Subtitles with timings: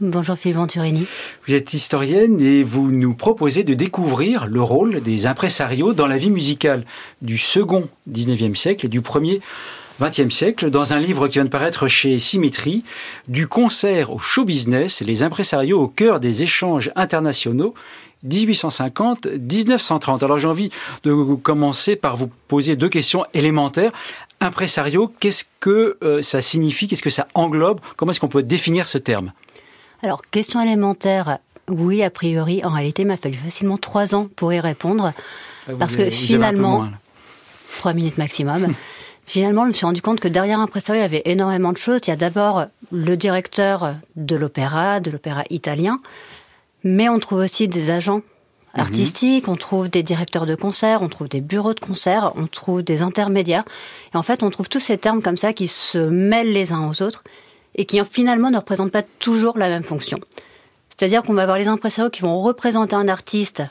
[0.00, 1.06] Bonjour Philippe Venturini.
[1.46, 6.16] Vous êtes historienne et vous nous proposez de découvrir le rôle des impresarios dans la
[6.16, 6.84] vie musicale
[7.22, 9.40] du second 19e siècle et du premier
[10.00, 12.82] 20e siècle dans un livre qui vient de paraître chez Symétrie,
[13.28, 17.74] du concert au show business, les impresarios au cœur des échanges internationaux
[18.28, 20.24] 1850-1930.
[20.24, 20.70] Alors j'ai envie
[21.04, 23.92] de commencer par vous poser deux questions élémentaires.
[24.40, 27.78] Impresario, qu'est-ce que euh, ça signifie Qu'est-ce que ça englobe?
[27.96, 29.32] Comment est-ce qu'on peut définir ce terme?
[30.02, 32.62] Alors, question élémentaire, oui, a priori.
[32.64, 35.12] En réalité, il m'a fallu facilement trois ans pour y répondre.
[35.78, 36.88] Parce que finalement,
[37.78, 38.74] trois minutes maximum.
[39.26, 42.00] finalement, je me suis rendu compte que derrière Impresario, il y avait énormément de choses.
[42.06, 46.00] Il y a d'abord le directeur de l'opéra, de l'opéra italien,
[46.82, 48.80] mais on trouve aussi des agents mhm.
[48.80, 52.82] artistiques, on trouve des directeurs de concert, on trouve des bureaux de concert, on trouve
[52.82, 53.64] des intermédiaires.
[54.12, 56.86] Et en fait, on trouve tous ces termes comme ça qui se mêlent les uns
[56.86, 57.24] aux autres
[57.76, 60.18] et qui finalement ne représentent pas toujours la même fonction.
[60.90, 63.62] C'est-à-dire qu'on va avoir les impresarios qui vont représenter un artiste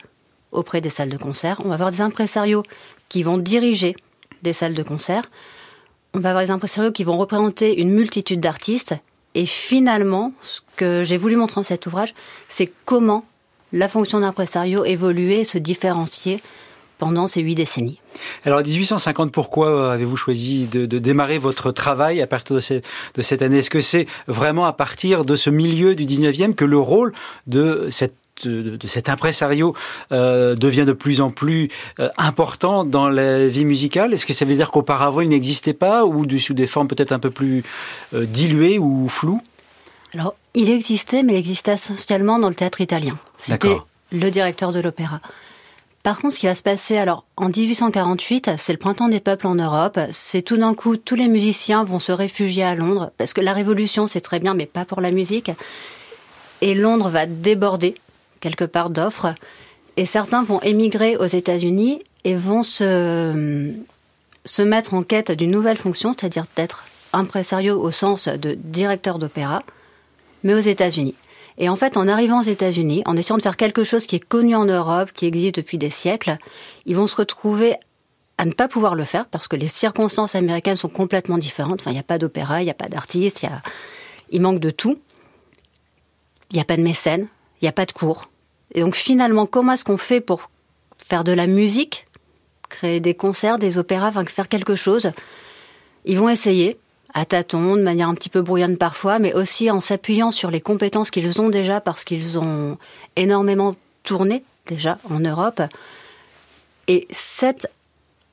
[0.52, 2.62] auprès des salles de concert, on va avoir des impresarios
[3.08, 3.96] qui vont diriger
[4.42, 5.30] des salles de concert,
[6.12, 8.94] on va avoir des impresarios qui vont représenter une multitude d'artistes,
[9.34, 12.14] et finalement, ce que j'ai voulu montrer dans cet ouvrage,
[12.48, 13.24] c'est comment
[13.72, 16.40] la fonction d'impresario évoluait et se différencier
[16.98, 17.98] pendant ces huit décennies.
[18.44, 23.58] Alors, 1850, pourquoi euh, avez-vous choisi de, démarrer votre travail à partir de, cette année?
[23.58, 27.12] Est-ce que c'est vraiment à partir de ce milieu du 19e que le rôle
[27.46, 29.76] de cette de, cet impresario
[30.10, 31.70] euh, devient de plus en plus
[32.00, 34.12] euh, important dans la vie musicale?
[34.12, 37.20] Est-ce que ça veut dire qu'auparavant il n'existait pas ou sous des formes peut-être un
[37.20, 37.62] peu plus
[38.12, 39.40] diluées ou floues?
[40.14, 43.16] Alors, il existait, mais il existait essentiellement dans le théâtre italien.
[43.38, 43.76] C'était
[44.12, 45.20] le directeur de l'opéra.
[46.04, 49.46] Par contre, ce qui va se passer, alors en 1848, c'est le printemps des peuples
[49.46, 49.98] en Europe.
[50.10, 53.54] C'est tout d'un coup, tous les musiciens vont se réfugier à Londres parce que la
[53.54, 55.50] Révolution, c'est très bien, mais pas pour la musique.
[56.60, 57.94] Et Londres va déborder
[58.40, 59.34] quelque part d'offres.
[59.96, 63.72] Et certains vont émigrer aux États-Unis et vont se,
[64.44, 66.84] se mettre en quête d'une nouvelle fonction, c'est-à-dire d'être
[67.14, 69.62] impresario au sens de directeur d'opéra,
[70.42, 71.14] mais aux États-Unis.
[71.58, 74.24] Et en fait, en arrivant aux États-Unis, en essayant de faire quelque chose qui est
[74.24, 76.38] connu en Europe, qui existe depuis des siècles,
[76.84, 77.76] ils vont se retrouver
[78.38, 81.80] à ne pas pouvoir le faire parce que les circonstances américaines sont complètement différentes.
[81.80, 83.60] Enfin, il n'y a pas d'opéra, il n'y a pas d'artistes, il, a...
[84.30, 84.98] il manque de tout.
[86.50, 87.28] Il n'y a pas de mécènes,
[87.60, 88.28] il n'y a pas de cours.
[88.74, 90.50] Et donc finalement, comment est-ce qu'on fait pour
[90.98, 92.06] faire de la musique,
[92.68, 95.12] créer des concerts, des opéras, enfin faire quelque chose?
[96.04, 96.78] Ils vont essayer
[97.14, 100.60] à tâtons, de manière un petit peu brouillonne parfois, mais aussi en s'appuyant sur les
[100.60, 102.76] compétences qu'ils ont déjà parce qu'ils ont
[103.16, 105.62] énormément tourné déjà en Europe.
[106.88, 107.70] Et cette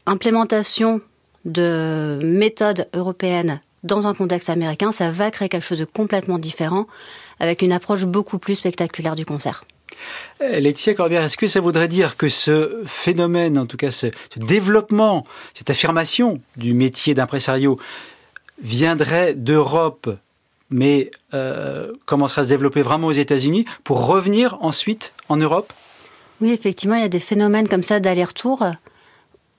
[0.06, 1.02] implémentation
[1.46, 6.88] de méthodes européennes dans un contexte américain, ça va créer quelque chose de complètement différent
[7.40, 9.64] avec une approche beaucoup plus spectaculaire du concert.
[10.41, 14.08] Euh, Laetitia Corbière, est-ce que ça voudrait dire que ce phénomène, en tout cas ce,
[14.34, 17.80] ce développement, cette affirmation du métier d'impresario
[18.61, 20.09] viendrait d'Europe,
[20.69, 25.73] mais euh, commencerait à se développer vraiment aux États-Unis, pour revenir ensuite en Europe?
[26.39, 28.66] Oui, effectivement, il y a des phénomènes comme ça d'aller-retour.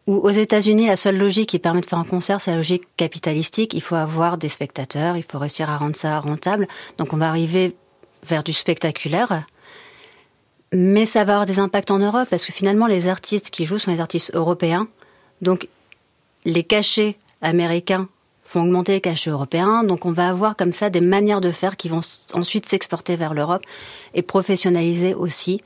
[0.08, 2.84] Où aux États-Unis, la seule logique qui permet de faire un concert, c'est la logique
[2.96, 3.72] capitalistique.
[3.72, 6.66] Il faut avoir des spectateurs, il faut réussir à rendre ça rentable.
[6.98, 7.76] Donc on va arriver
[8.26, 9.44] vers du spectaculaire.
[10.72, 13.78] Mais ça va avoir des impacts en Europe, parce que finalement, les artistes qui jouent
[13.78, 14.88] sont les artistes européens.
[15.40, 15.68] Donc
[16.44, 18.08] les cachets américains
[18.52, 19.82] font augmenter les cachets européens.
[19.82, 22.00] Donc on va avoir comme ça des manières de faire qui vont
[22.34, 23.62] ensuite s'exporter vers l'Europe
[24.14, 25.62] et professionnaliser aussi.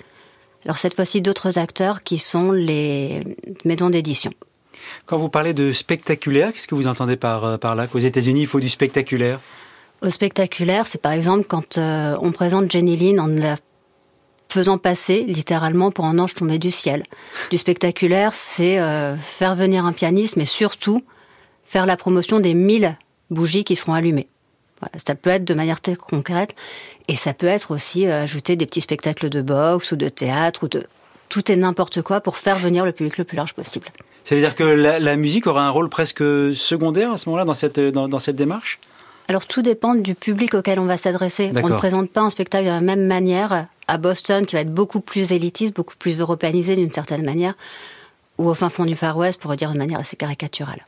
[0.65, 3.21] Alors cette fois-ci d'autres acteurs qui sont les
[3.65, 4.31] maisons d'édition.
[5.07, 7.87] Quand vous parlez de spectaculaire, qu'est-ce que vous entendez par, euh, par là?
[7.89, 9.41] Qu'aux États-Unis, il faut du spectaculaire?
[10.03, 13.57] Au spectaculaire, c'est par exemple quand euh, on présente Jenny Lynn en la
[14.49, 17.03] faisant passer littéralement pour un ange tombé du ciel.
[17.51, 21.03] Du spectaculaire, c'est euh, faire venir un pianiste, mais surtout
[21.67, 22.97] faire la promotion des 1000
[23.31, 24.29] bougies qui seront allumées.
[24.97, 26.55] ça peut être de manière très concrète
[27.09, 30.65] et ça peut être aussi euh, ajouter des petits spectacles de boxe ou de théâtre
[30.65, 30.85] ou de
[31.29, 33.89] tout et n'importe quoi pour faire venir le public le plus large possible.
[34.25, 36.23] Ça veut dire que la, musique aura un rôle presque
[36.55, 38.81] secondaire à ce moment-là dans cette, dans, cette démarche?
[39.29, 41.53] Alors tout dépend du public auquel on va s'adresser.
[41.55, 44.75] On ne présente pas un spectacle de la même manière à Boston, qui va être
[44.75, 47.55] beaucoup plus élitiste, beaucoup plus européanisé d'une certaine manière,
[48.39, 50.85] ou au fin fond du Far West, pour dire de manière assez caricaturale.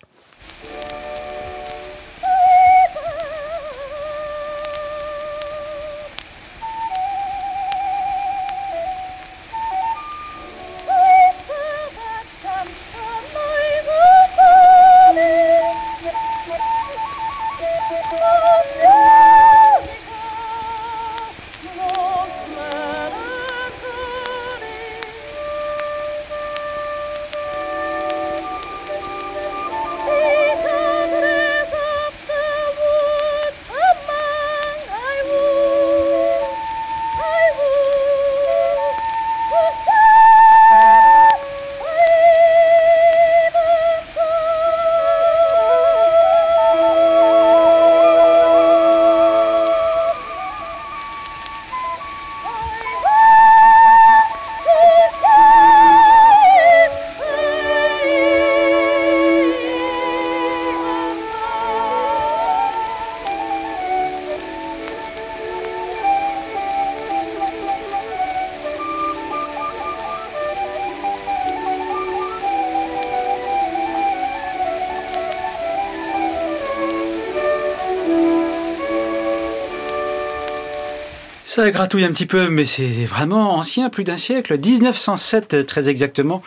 [81.58, 84.56] Ça gratouille un petit peu, mais c'est vraiment ancien, plus d'un siècle.
[84.56, 86.40] 1907, très exactement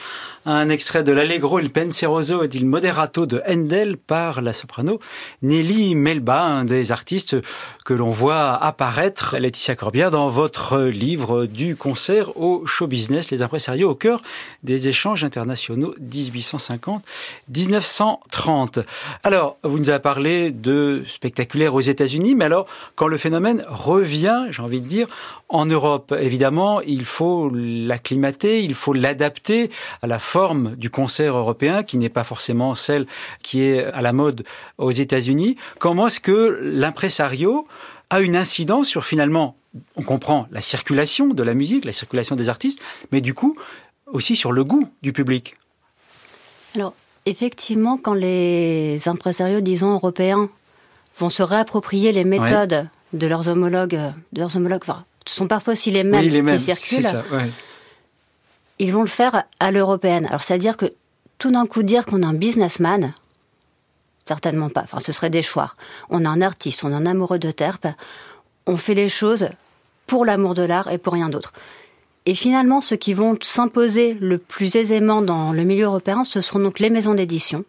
[0.45, 4.99] un extrait de l'Allegro il penseroso et il moderato de Handel par la soprano
[5.41, 7.37] Nelly Melba, un des artistes
[7.85, 13.43] que l'on voit apparaître, Laetitia Corbière, dans votre livre du concert au show business, les
[13.43, 14.21] impresarios au cœur
[14.63, 18.83] des échanges internationaux 1850-1930.
[19.23, 24.45] Alors, vous nous avez parlé de spectaculaire aux États-Unis, mais alors, quand le phénomène revient,
[24.49, 25.07] j'ai envie de dire,
[25.49, 29.69] en Europe, évidemment, il faut l'acclimater, il faut l'adapter
[30.01, 33.05] à la forme du concert européen, qui n'est pas forcément celle
[33.41, 34.43] qui est à la mode
[34.77, 35.57] aux États-Unis.
[35.77, 37.67] Comment est-ce que l'impresario
[38.09, 39.57] a une incidence sur finalement,
[39.97, 42.79] on comprend la circulation de la musique, la circulation des artistes,
[43.11, 43.57] mais du coup
[44.07, 45.57] aussi sur le goût du public?
[46.75, 46.93] Alors,
[47.25, 50.49] effectivement, quand les impresarios, disons, européens
[51.19, 53.99] vont se réapproprier les méthodes de leurs homologues,
[54.31, 54.85] de leurs homologues,
[55.27, 57.21] ce sont parfois aussi les mêmes, qui circulent.
[58.81, 60.25] Ils vont le faire à l'européenne.
[60.25, 60.91] Alors, c'est-à-dire que
[61.37, 63.13] tout d'un coup, dire qu'on a un businessman,
[64.25, 64.81] certainement pas.
[64.81, 65.75] Enfin, ce serait des choix.
[66.09, 67.85] On a un artiste, on a un amoureux de terpe.
[68.65, 69.49] On fait les choses
[70.07, 71.53] pour l'amour de l'art et pour rien d'autre.
[72.25, 76.59] Et finalement, ceux qui vont s'imposer le plus aisément dans le milieu européen, ce seront
[76.59, 77.65] donc les maisons d'édition,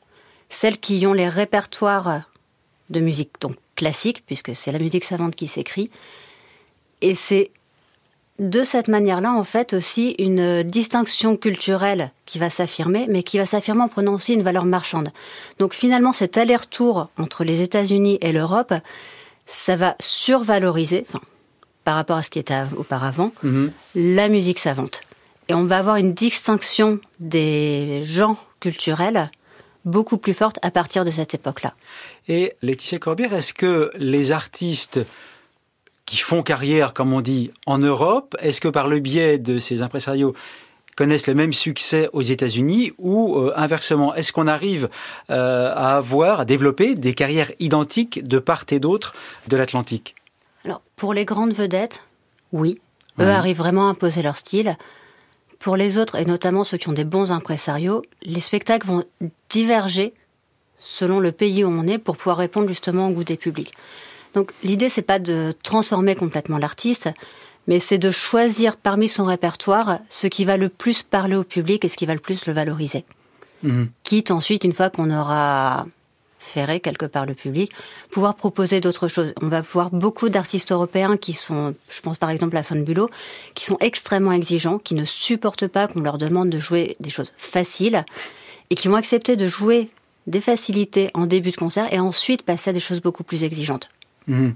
[0.48, 2.22] celles qui ont les répertoires
[2.88, 5.90] de musique donc classique, puisque c'est la musique savante qui s'écrit,
[7.02, 7.50] et c'est
[8.38, 13.46] de cette manière-là, en fait, aussi une distinction culturelle qui va s'affirmer, mais qui va
[13.46, 15.10] s'affirmer en prenant aussi une valeur marchande.
[15.58, 18.74] Donc finalement, cet aller-retour entre les États-Unis et l'Europe,
[19.46, 21.06] ça va survaloriser,
[21.84, 23.70] par rapport à ce qui était auparavant, mhm.
[23.94, 25.02] la musique savante.
[25.48, 29.30] Et on va avoir une distinction des genres culturels
[29.84, 31.74] beaucoup plus forte à partir de cette époque-là.
[32.28, 35.00] Et Laetitia Corbière, est-ce que les artistes
[36.12, 39.80] qui font carrière, comme on dit, en Europe, est-ce que par le biais de ces
[39.80, 40.34] impresarios
[40.94, 44.90] connaissent le même succès aux États-Unis ou euh, inversement Est-ce qu'on arrive
[45.30, 49.14] euh, à avoir, à développer des carrières identiques de part et d'autre
[49.48, 50.14] de l'Atlantique?
[50.66, 52.04] Alors, pour les grandes vedettes,
[52.52, 52.78] oui.
[53.18, 54.76] Eux arrivent vraiment à imposer leur style.
[55.60, 59.04] Pour les autres, et notamment ceux qui ont des bons impresarios, les spectacles vont
[59.48, 60.12] diverger
[60.78, 63.72] selon le pays où on est pour pouvoir répondre justement au goût des publics.
[64.34, 67.10] Donc l'idée, c'est pas de transformer complètement l'artiste,
[67.66, 71.84] mais c'est de choisir parmi son répertoire ce qui va le plus parler au public
[71.84, 73.04] et ce qui va le plus le valoriser.
[73.62, 73.90] Mhm.
[74.02, 75.86] Quitte ensuite, une fois qu'on aura
[76.42, 77.70] ferré quelque part le public,
[78.10, 79.32] pouvoir proposer d'autres choses.
[79.40, 83.08] On va voir beaucoup d'artistes européens qui sont, je pense par exemple à Bulot,
[83.54, 87.32] qui sont extrêmement exigeants, qui ne supportent pas qu'on leur demande de jouer des choses
[87.36, 88.04] faciles
[88.70, 89.88] et qui vont accepter de jouer
[90.26, 93.88] des facilités en début de concert et ensuite passer à des choses beaucoup plus exigeantes.
[94.26, 94.54] Mhm.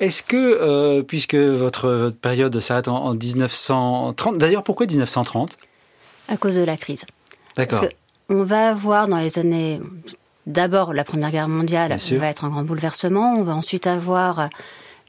[0.00, 5.56] Est-ce que, euh, puisque votre, période s'arrête en, 1930, d'ailleurs pourquoi 1930
[6.28, 7.04] À cause de la crise.
[7.56, 7.80] D'accord.
[7.80, 7.92] Parce
[8.28, 9.80] qu'on va avoir dans les années,
[10.46, 14.48] d'abord la Première Guerre mondiale, va être un grand bouleversement, on va ensuite avoir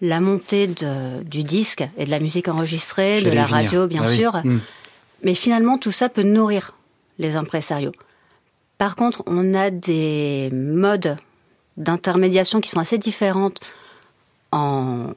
[0.01, 4.35] la montée du disque et de la musique enregistrée, de la radio bien ah sûr,
[4.43, 4.59] hmm.
[5.23, 6.73] mais finalement tout ça peut nourrir
[7.19, 7.93] les impresarios.
[8.77, 11.15] Par contre, on a des modes
[11.77, 13.59] d'intermédiation qui sont assez différentes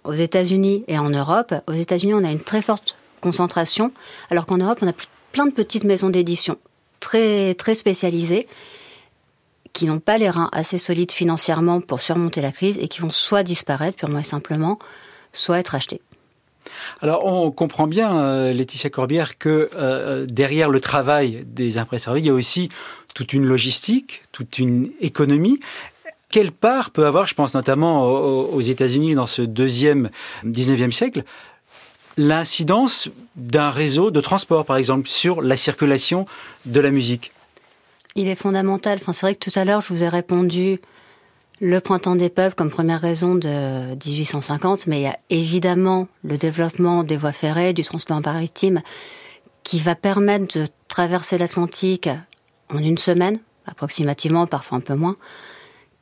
[0.05, 1.55] aux États-Unis et en Europe.
[1.67, 3.93] Aux États-Unis, on a une très forte concentration,
[4.31, 4.95] alors qu'en Europe, on a
[5.33, 6.57] plein de petites maisons d'édition
[7.01, 8.47] très, très spécialisés
[9.73, 13.11] qui n'ont pas les reins assez solides financièrement pour surmonter la crise et qui vont
[13.11, 14.79] soit disparaître purement et simplement,
[15.35, 16.01] soit être achetés.
[17.01, 22.27] Alors on comprend bien, euh, Laetitia Corbière, que euh, derrière le travail des impresarios, il
[22.27, 22.71] y a aussi
[23.15, 25.61] toute une logistique, toute une économie.
[26.31, 30.11] Quelle part peut avoir, je pense notamment aux, États-Unis dans ce deuxième
[30.45, 31.23] 19e siècle,
[32.17, 36.27] l'incidence d'un réseau de transport, par exemple, sur la circulation
[36.65, 37.33] de la musique?
[38.17, 38.99] Il est fondamental.
[39.01, 40.81] Enfin, c'est vrai que tout à l'heure, je vous ai répondu
[41.61, 46.37] le printemps des peuples comme première raison de 1850, mais il y a évidemment le
[46.37, 48.83] développement des voies ferrées, du transport maritime,
[49.63, 52.09] qui va permettre de traverser l'Atlantique
[52.73, 55.17] en une semaine, approximativement, parfois un peu moins,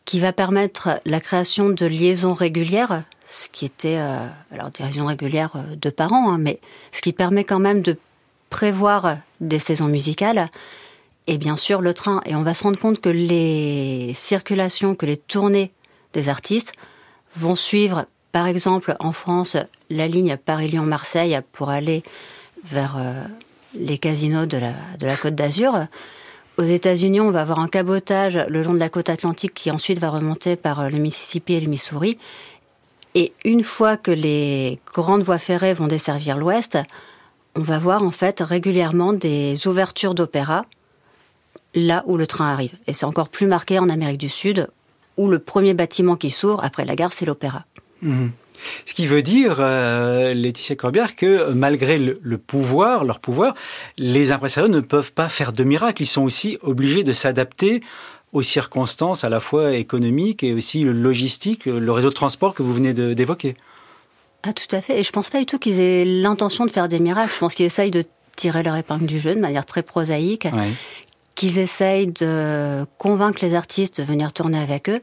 [0.04, 5.06] qui va permettre la création de liaisons régulières, ce qui était, euh, alors des liaisons
[5.06, 6.61] régulières euh, de par an, hein, mais
[6.92, 7.96] ce qui permet quand même de
[8.50, 10.50] prévoir des saisons musicales
[11.26, 12.20] et bien sûr le train.
[12.26, 15.73] Et on va se rendre compte que les circulations, que les tournées
[16.12, 16.75] des artistes
[17.37, 19.56] vont suivre, par exemple en France,
[19.90, 22.02] la ligne Paris-Lyon-Marseille pour aller
[22.64, 23.25] vers euh,
[23.75, 25.87] les casinos de la, de la Côte d'Azur.
[26.56, 29.99] Aux États-Unis, on va avoir un cabotage le long de la côte atlantique qui ensuite
[29.99, 32.16] va remonter par euh, le Mississippi et le Missouri.
[33.16, 36.78] Et une fois que les grandes voies ferrées vont desservir l'Ouest,
[37.56, 40.64] on va voir en fait régulièrement des ouvertures d'opéra
[41.75, 42.75] là où le train arrive.
[42.87, 44.68] Et c'est encore plus marqué en Amérique du Sud,
[45.16, 47.64] où le premier bâtiment qui s'ouvre après la gare, c'est l'opéra.
[48.02, 48.30] Mhm.
[48.87, 53.54] Ce qui veut dire, euh, Laetitia Corbière, que malgré le, pouvoir, leur pouvoir,
[53.99, 56.02] les impresarios ne peuvent pas faire de miracles.
[56.02, 57.80] Ils sont aussi obligés de s'adapter
[58.33, 62.75] aux circonstances à la fois économiques et aussi logistiques, le réseau de transport que vous
[62.75, 63.54] venez d'évoquer.
[64.42, 64.99] Ah, tout à fait.
[64.99, 67.33] Et je pense pas du tout qu'ils aient l'intention de faire des miracles.
[67.33, 68.04] Je pense qu'ils essayent de
[68.37, 70.49] tirer leur épingle du jeu de manière très prosaïque,
[71.35, 75.00] qu'ils essayent de convaincre les artistes de venir tourner avec eux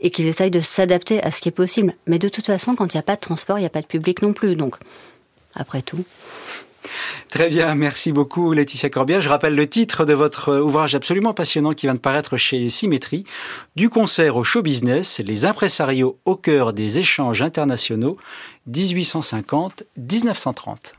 [0.00, 1.94] et qu'ils essayent de s'adapter à ce qui est possible.
[2.06, 3.82] Mais de toute façon, quand il n'y a pas de transport, il n'y a pas
[3.82, 4.56] de public non plus.
[4.56, 4.76] Donc,
[5.54, 6.04] après tout.
[7.28, 9.22] Très bien, merci beaucoup Laetitia Corbière.
[9.22, 13.24] Je rappelle le titre de votre ouvrage absolument passionnant qui vient de paraître chez Symétrie,
[13.76, 18.16] du concert au show business, les impresarios au cœur des échanges internationaux
[18.70, 20.94] 1850-1930.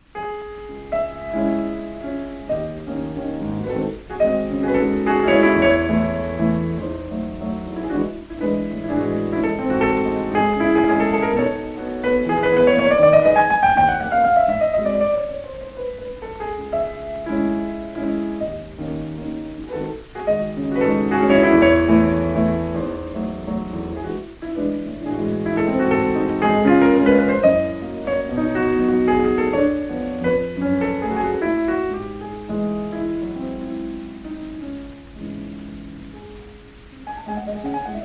[37.31, 38.00] Música